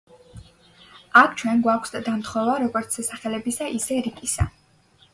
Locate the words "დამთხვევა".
2.09-2.57